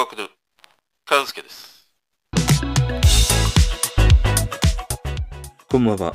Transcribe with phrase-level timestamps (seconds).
[0.00, 0.22] 楽で、
[1.10, 1.86] 和介です。
[5.68, 6.14] こんばんは。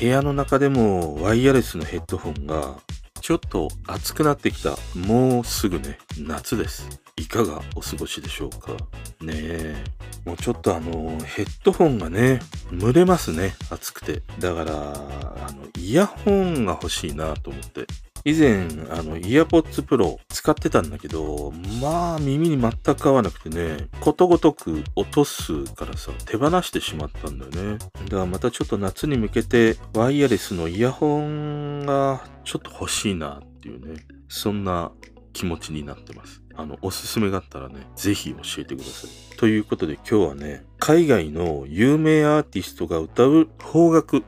[0.00, 2.80] 部屋の中でもワイヤレスのヘッドホンが
[3.20, 4.70] ちょっと暑くなってきた。
[4.98, 7.00] もうすぐね、夏です。
[7.16, 8.72] いかがお過ごしでしょうか？
[9.20, 9.84] ねえ。
[10.24, 12.40] もうちょっとあの、ヘッドホンがね、
[12.76, 13.54] 蒸れますね。
[13.70, 14.24] 暑くて。
[14.40, 17.86] だから、あの、イヤホンが欲しいなと思って。
[18.24, 27.78] 以前、あの、イヤポッツプロ使ってたんだけど、まあ耳に全く合わなくてね、ことごとく落とすからさ、手放してしまったんだよね。
[27.78, 34.92] だからまたちょっと夏に向けて、ワイヤレスのイヤホンがちょっと欲しいなっていうね、そんな
[35.32, 36.42] 気持ちになってます。
[36.54, 39.36] あの、おすすめがあったらね、ぜひ教えてください。
[39.38, 44.24] ということで今日はね、海外の有名アーティストが歌う邦楽、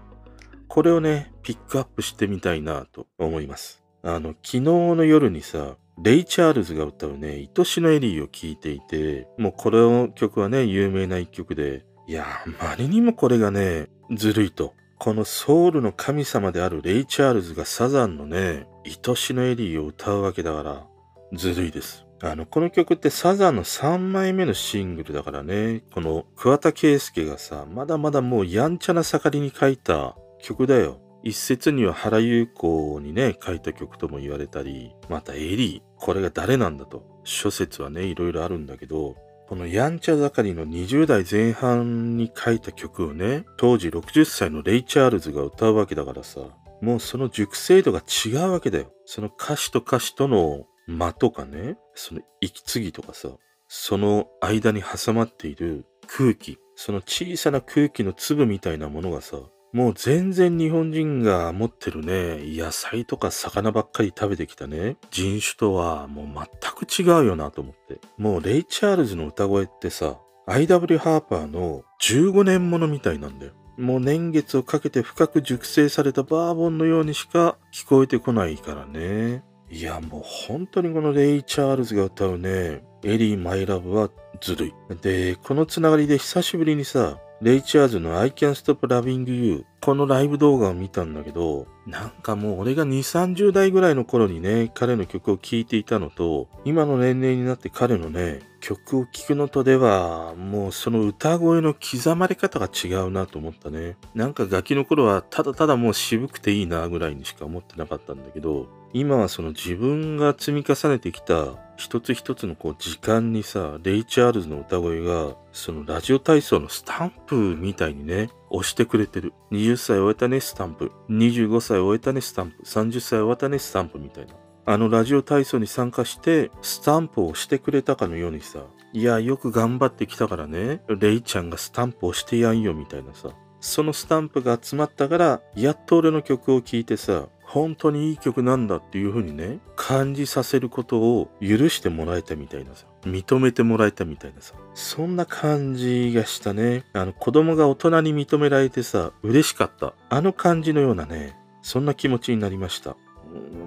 [0.69, 3.82] これをね、ピックアップしてみたいなと思います。
[4.03, 12.25] あの、昨日の夜にさ、レイ・チャールズが歌うね、愛しのエリーを聴いていて、もうこの曲はね、有名な一曲で、いや、
[12.61, 14.75] あまりにもこれがね、ずるいと。
[14.99, 20.87] このソウルの神様であるレイ・チャールズがサザンのね、愛しのエリーを歌うわけだから、
[21.33, 22.05] ずるいです。
[22.21, 31.01] あの、この曲ってサザンの3枚目のシングルだからね、この桑田佳祐がさ、まだまだもうやんちゃな盛りに書いた曲だよ。
[31.23, 37.05] 一説には原優子にね、書いた曲とも言われたり、またエリー、これが誰なんだと。
[37.25, 39.17] 諸説はね、いろいろあるんだけど、
[39.49, 46.41] このやんちゃ盛りの20代前半に書いた曲をね、当時60歳のレイ・チャールズが歌うわけだからさ、
[46.81, 48.91] もうその熟成度が違うわけだよ。
[49.05, 53.29] その歌詞と歌詞との間とかね、その息継ぎとかさ、
[53.69, 59.37] その間に挟まっている空気、その小さな空気の粒みたいなものがさ、
[59.73, 67.99] もう全然日本人が持ってるね、野菜とか魚ばっかり食べてきたね、人種とはもう全く違うよなと思って。
[68.19, 70.99] もうレイ・チャールズの歌声ってさ、I.W.
[70.99, 73.53] ハーパーの15年ものみたいなんだよ。
[73.79, 79.43] もう年月をかけて深く熟成されたバーボンのようにしか聞こえてこないからね。
[79.71, 84.11] いや、もう本当にこのレイ・チャールズが歌うね、エリー・マイ・ラブは
[84.43, 84.75] ずるい。
[85.01, 103.97] で、このつながりで久しぶりにさ、レイ・チャーズの I Can Stop Loving You このライブ動画を見たんだけど、なんかもう俺が2、30代ぐらいの頃にね、彼の曲を聴いていたのと、今の年齢になって彼のね、曲を聴くのとでは、もうその歌声の刻まれ方が違うなと思ったね。
[104.15, 119.33] なんかガキの頃はただただもう渋くていいなぐらいにしか思ってなかったんだけど、今はその自分が積み重ねてきた一つ一つのこう時間にさ、レイ・チャールズの歌声が、そのラジオ体操のスタンプみたいにね、押してくれてる。
[119.51, 120.93] 20歳終えたね、スタンプ。
[121.11, 122.63] 25歳終えたね、スタンプ。
[122.63, 124.35] 30歳終わったね、スタンプみたいな。
[124.65, 128.61] あのラジオ体操に参加して、スタンプを押してくれたかのようにさ、
[128.93, 133.31] いや、よく頑張ってきたからね、レイちゃんがスタンプをしてやんよ、みたいなさ。
[133.59, 146.87] そのスタンプが集まったから、やっと俺の曲を聴いてさ、本当にいい曲なんだっていう風にね、感じさせることを許してもらえたみたいなさ、認めてもらえたみたいなさ、そんな感じがしたね。
[146.95, 149.93] あの子供が大人に認められてさ、嬉しかった。
[150.09, 152.97] あの感じのようなね、そんな気持ちになりました。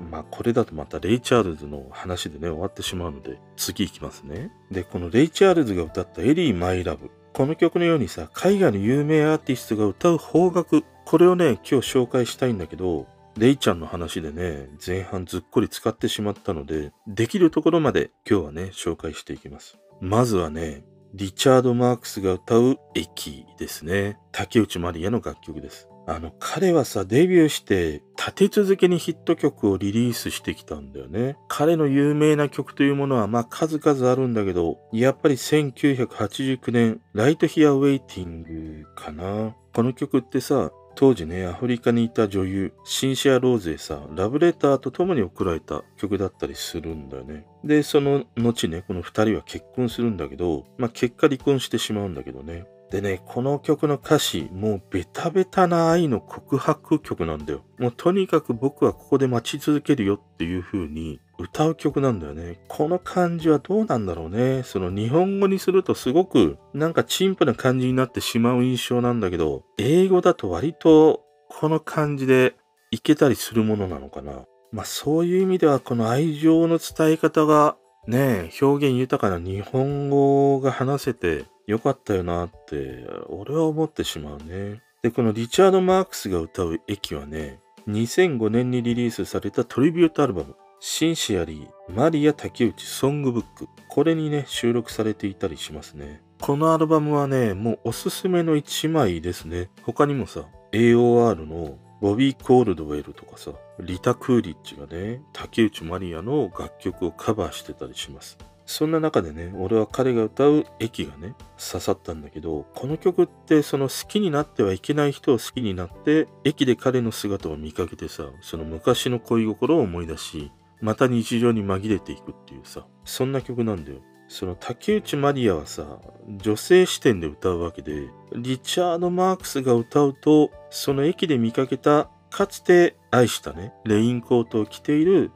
[0.09, 4.49] まあこれだとまたレイ・チャールズの話でね、終わってしまうので、次行きますね。
[4.71, 7.11] で、このレイ・チャールズが歌ったエリー・マイ・ラブ。
[7.33, 10.83] この曲のようにさ、海外の有名アーティストが歌う邦楽。
[11.05, 13.05] これをね、今日紹介したいんだけど、
[13.37, 19.77] レイちゃんの話でね、前半ずっこり使ってしまったので、できるところまで今日はね、紹介していきます。
[19.99, 24.17] まずはね、リチャード・マークスが歌う駅ですね。
[24.31, 25.89] 竹内まりやの楽曲です。
[26.07, 31.35] あの、彼はさ、デビューして、立て続けにヒット曲をリリースしてきたんだよね。
[31.47, 39.55] 彼の有名な曲というものは、まあ数々あるんだけど、やっぱり1989年、ライト・ヒア・ウェイティングかな。
[39.73, 47.45] この曲ってさ、当時ね、アフリカにいた女優、シンシア・ローゼイさ、ラブレターと共に送られた曲だったりするんだよね。
[47.65, 52.65] で、その後ね、この2人は結婚するんだけど、まあ結果離婚してしまうんだけどね。
[52.91, 57.63] でね、この曲の歌詞、もうベタベタな愛の告白曲なんだよ。
[57.79, 62.59] もうとにかく僕はここで待ち続けるよっていう風に歌う曲なんだよね。
[62.67, 64.63] この感じはどうなんだろうね。
[64.63, 72.55] その日本語にするとすごくなんか陳腐な感じになってしまう印象なんだけど、英語だと割とこの感じで
[72.91, 74.45] いけたりするものなのかな。
[74.71, 77.75] まあそういう意味ではこの愛情の伝え方が
[78.07, 84.81] ね、表現豊かな日本語が話せてよかったよなって、俺は思ってしまうね。
[85.01, 93.67] で、このリチャード・マークスが歌う駅はね、2005年にリリースされたトリビュートアルバム、シンシアリー、マリア竹内ソングブック。
[93.89, 96.21] これにね、収録されていたりしますね。
[96.41, 99.69] このアルバムはね、もうおすすめの一枚ですね。
[99.83, 108.37] 他にもさ、AOR のボビー・コールドウェルとかさ、リタ・クーリッチがね、竹内マリアの楽曲をカバーしてたりします。
[108.65, 120.51] そんな中でね、俺は彼が歌う駅がね、刺さったんだけど、この曲ってその好きになってはいけない人を好きになって、駅で彼の姿を見かけてさ、その昔の恋心を思い出し、
[120.81, 123.99] また日常に紛れていくっていうさ、そんな曲なんだよ。
[124.27, 135.31] その竹内まりやはさ、女性視点で歌うわけで、リチャード・マークスが歌うと、その駅で見かけた、かつて愛したね、レインコートを着ている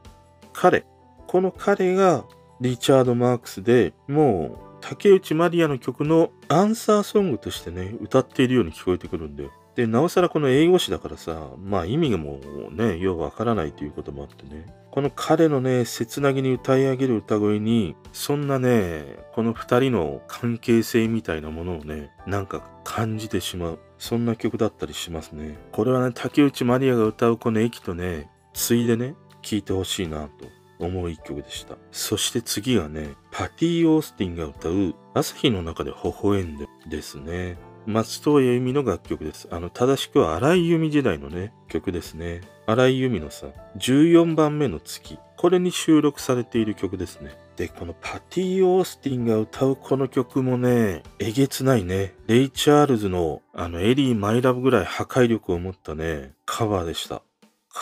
[0.52, 0.84] 彼。
[1.28, 2.24] この彼が
[2.60, 9.50] リチャード・マークスで、もう竹内まりやの曲のアンサーソングとしてね、歌っているように聞こえてくるんだよ。
[9.76, 12.40] で、なおさらこの英語詞だからさ、まあ意味がも
[12.70, 14.66] うね、ようわからないということもあってね。
[14.90, 23.78] この彼のね、切なぎに歌い上げる歌声に、そんなね、この二人の関係性みたいなものをね、なんか感じてしまう。
[23.98, 25.56] そんな曲だったりしますね。
[25.72, 31.76] これはね、竹内まりやが歌うこの駅とね、ついでね、聴いてほしいなと思う一曲でした。
[31.92, 37.56] そして次がね、パティ・オースティンが歌う朝日の中で微笑んでですね。
[37.86, 39.48] 松任谷由実の楽曲です。
[39.50, 42.42] あの、正しくは荒井由実時代のね、曲ですね。
[42.66, 43.46] 荒井由実のさ、
[43.78, 45.18] 14番目の月。
[45.36, 47.36] これに収録されている曲ですね。
[47.56, 52.14] で、このパティ・オースティンが歌うこの曲もね、えげつないね。
[52.26, 57.22] レイ・チャールズのあのエリー・マイ・ラブぐらい破壊力を持ったね、カバーでした。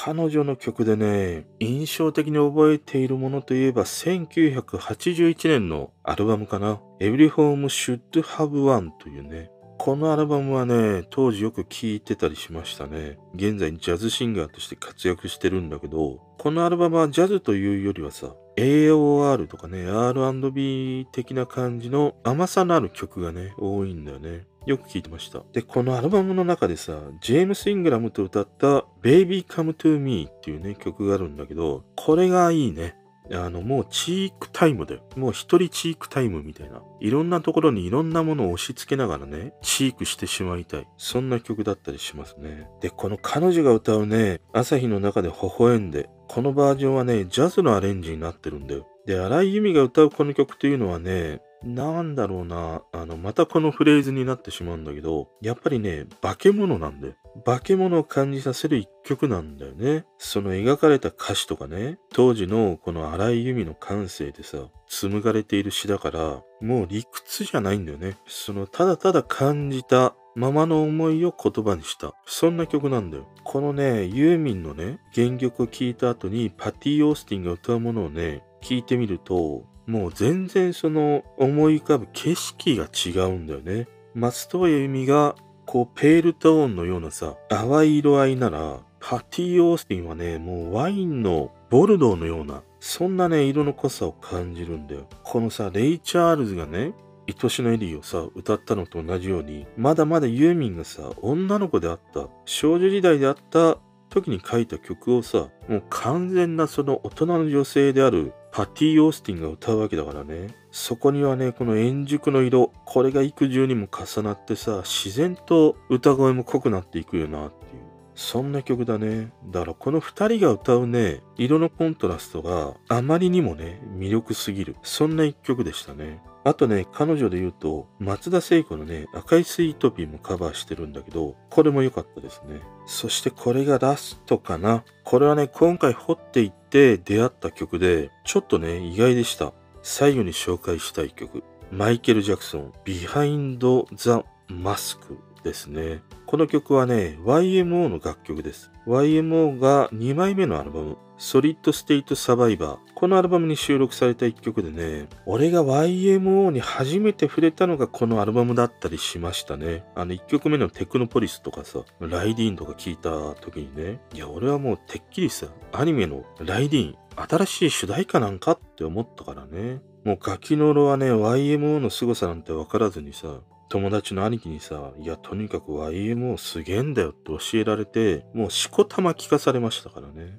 [0.01, 6.81] 彼女の曲でね、印象的に覚えているものといえば1981年のアルバムかな。
[7.01, 13.19] Every Home Should Have One というね、このアルバムはね、当時よく聴いてたりしましたね。
[13.35, 24.47] 現在ジャズシンガーとして活躍してるんだけど、このアルバムはジャズというよりはさ、AOR とかね、R&B 的な感じの甘さのある曲がね、多いんだよね。
[24.69, 25.43] よく聴いてました。
[25.55, 32.95] で、このアルバムの中でさ、ジェームス・イングラムと歌った Baby Come to Me っていうね、曲があるんだけど、これがいいね。
[33.33, 35.03] あの、もうチークタイムだよ。
[35.17, 36.83] もう一人チークタイムみたいな。
[37.01, 40.89] いろんなところにいろんなものを押し付けながらね、チークしてしまいたい。
[40.99, 42.69] そんな曲だったりしますね。
[42.83, 48.87] で、この彼女が歌うね、朝日の中で微笑んで、このバージョンはね、ジャズのアレンジになってるんだよ。
[49.07, 57.15] で、荒井由実が歌うこの曲というのはね、なんだろうな、あの、またこのフレーズになってしまうんだけど、やっぱりね、化け物なんだよ。
[57.45, 60.05] 化け物を感じさせる一曲なんだよね。
[60.19, 68.17] その描かれた歌詞とかね、当時のこの荒井由実の感性でさ、紡がれている詩だから、もう理屈じゃないんだよね。
[68.27, 72.15] その、ただただ感じたままの思いを言葉にした。
[72.25, 73.27] そんな曲なんだよ。
[73.43, 83.89] このね、ユーミンのね、原曲を聴いた後にパティ・オースティンが歌うものをね、聞いてみると、もう全然その思い浮かぶ景色が違うんだよね。
[84.15, 95.07] 松任谷由実がこうペールトーンのようなさ、淡い色合いなら、パティ・オースティンはね、もうワインのボルドーのような、そんなね、色の濃さを感じるんだよ。
[95.25, 96.93] このさ、レイ・チャールズがね、
[97.27, 103.79] 愛しのエリーをさ、歌ったのと同じように、まだまだユーミンがさ、女の子であった、少女時代であった
[104.09, 110.55] 時に書いた曲をさ、もう完全なその大人の女性であるパティ・オースティンが歌うわけだからね。
[110.71, 117.83] そこにはね、この円熟の色、これが幾重にも重なってさ、自然と歌声も濃くなっていくよなっていう。
[118.15, 119.33] そんな曲だね。
[119.47, 124.75] だからこの二人が歌うね、色のコントラストがあまりにもね、魅力すぎる。
[124.83, 126.21] そんな一曲でしたね。
[126.49, 132.63] あとね、彼女で言うと、松田聖子のね、赤いスイートピーもカバーしてるんだけど、これも良かったですね。
[132.87, 134.83] そしてこれがラストかな。
[135.05, 139.53] これはね、今回掘っていって出会った曲で、ちょっとね、意外でした。
[139.83, 141.43] 最後に紹介したい曲。
[141.71, 146.01] マイケル・ジャクソン、ビハインド・ザ・マスクですね。
[146.29, 148.71] この曲はね、YMO の楽曲です。
[148.87, 152.79] YMO が2枚目のアルバム、ソリッド・ステイト・サバイバー。
[152.95, 159.87] このアルバムに収録された一曲でね、俺が YMO に初めて触れたのがこのアルバムだったりしましたね。
[159.95, 169.81] あの1曲目のテクノポリスとかさ、ライディーンとか聞いた時にね、いや、俺はもうてっきりさ、アニメのライディーン、新しい主題歌なんかって思ったからね。
[170.05, 180.39] もうガキの頃はね、YMO の凄さなんてわからずにさ、友達の兄貴にさ、いや、とにかく YMO すげえんだよって教えられて、もうしこたま聞かされましたからね。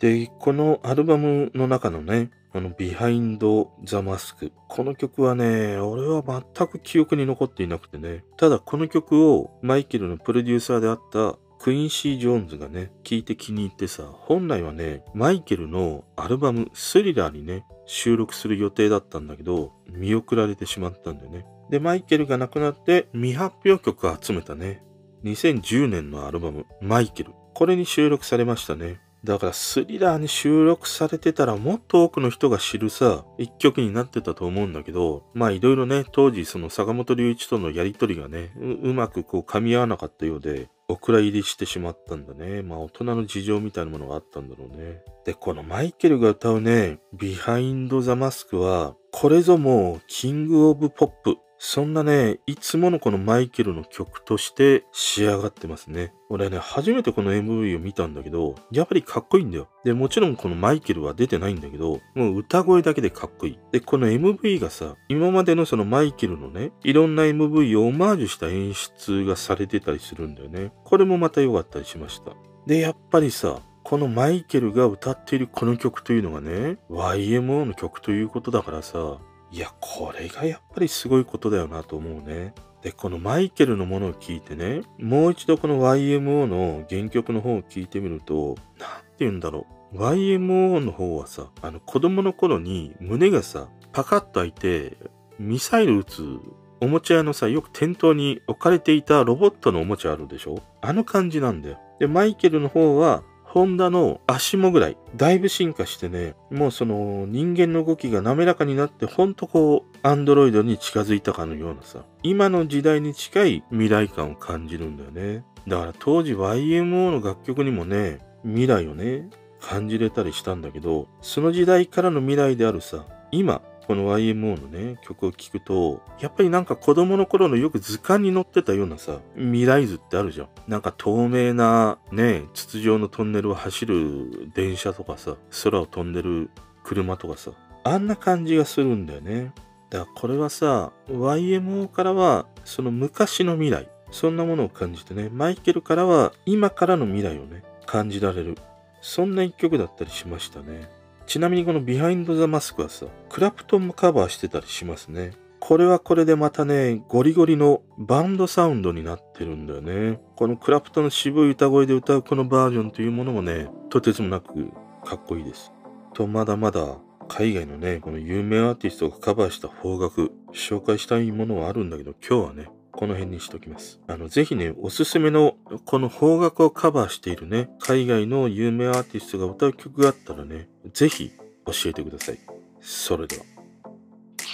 [0.00, 4.52] で、このアルバムの中のね、あの、ビハインド・ザ・マスク。
[4.68, 6.22] この曲はね、俺は
[6.56, 8.24] 全く記憶に残っていなくてね。
[8.36, 21.46] ただこの曲をマイケルのプロデューサーであったクインシー・ジョーンズがね、聞いて気に入ってさ、本来はね、マイケルのアルバムスリラーにね、収録する予定だったんだけど、見送られてしまったんだよね。
[21.70, 24.82] で、マイケルが亡くなって未発表曲を集めたね、
[25.24, 27.32] 2010年のアルバム、マイケル。
[27.54, 29.00] これに収録されましたね。
[29.24, 38.52] だからスリラーに収録されてたらもっと多くの人が知るさ、一曲になってたと思うんだけど、まあいろいろね、当時その坂本龍一とのやりとりがね、
[38.82, 42.60] うまくこう噛み合わなかったようで、お蔵入りしてしまったんだね。
[42.62, 45.00] まあ大人の事情みたいなものがあったんだろうね。
[45.24, 51.38] で、このマイケルが歌うね、ビハインド・ザ・マスクは、これぞもうキング・オブ・ポップ。
[51.66, 56.12] そんなね、いつものこのマイケルの曲として仕上がってますね。
[56.28, 59.68] 俺ね、初めてこの MV を見たんだけど、やっぱりかっこいいんだよ。
[59.82, 63.58] で、もちろんこのマイケルは出てないんだけど、もう歌声だけでかっこいい。
[63.72, 70.70] で、この MV がさ、今までのそのマイケルのね、いろんな MV をオマージュした演出がされてたりするんだよね。
[70.84, 72.32] これもまた良かったりしました。
[72.66, 79.18] で、やっぱりさ、このマイケルが歌っているこの曲というのがね、YMO の曲ということだからさ、
[79.54, 82.52] いや、これがやっぱりすごいことだよなと思うね。
[82.82, 89.96] で、このマイケルのものを聞いてね、もう一度この YMO の原曲の方を聞いてみると、なんて言うんだろう。
[89.96, 94.96] YMO の方はさ、あの子供の頃に胸がさ、パカッと開いて、
[95.38, 96.40] ミサイル撃つ
[96.80, 101.78] おもちゃ屋のさ、よく店頭に置かれていたロボットのおもちゃあるでしょあの感じなんだよ。
[102.00, 103.22] で、マイケルの方は、
[103.54, 115.44] ホンダの足もぐらい、だいぶ進化してね、もうその人間の動きが滑らかになって、ほんとこう、アンドロイドに近づいたかのようなさ、今の時代に近い未来感を感じるんだよね。
[115.68, 119.30] だから当時 YMO の楽曲にもね、未来をね、
[119.60, 130.48] 感じれたりしたんだけど、その時代からの未来であるさ、今、この YMO のね、曲を聴くと、やっぱりなんか子供の頃のよく図鑑に載ってたようなさ、未来図ってあるじゃん。
[130.66, 136.50] なんか透明なね、筒状のトンネルを走る電車とかさ、空を飛んでる
[136.82, 137.50] 車とかさ、
[137.84, 139.52] あんな感じがするんだよね。
[139.90, 148.56] だからこれはさ、YMO からはその昔の未来、そんなものを感じてね、マイケルからは今からの未来をね、感じられる。
[149.02, 150.88] そんな一曲だったりしましたね。
[151.26, 155.32] ちなみにこのビハインド・ザ・マスクはさ、クラプトンもカバーしてたりしますね。
[155.60, 160.20] これはこれでまたね、ゴリゴリのバンドサウンドになってるんだよね。
[160.36, 164.68] このクラプトンの渋い歌声で歌うこのバージョンというものもね、とてつもなく
[165.04, 165.72] かっこいいです。
[166.12, 174.00] と、まだまだ海外のね、この有名アーティストがカバーした方角、紹介したいものはあるんだけど、今日はね、この辺にしときます。
[174.06, 181.32] あの、ぜひね、おすすめの、この方角をカバーしているね、海外の有名アーティストが歌う曲があったらね、ぜひ
[181.66, 182.38] 教えてください。
[182.80, 183.44] それでは。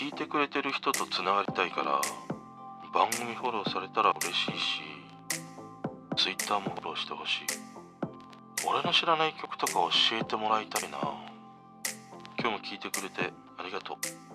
[0.01, 2.01] 聞いてくれてる人と繋がりたいから
[2.95, 4.81] 番組フォローされたら嬉しいし
[6.17, 7.43] Twitter もフォローしてほしい
[8.67, 10.99] 俺の知らない曲とか教えてもらいたいな
[12.41, 14.30] 今日も聞いてくれてありがとう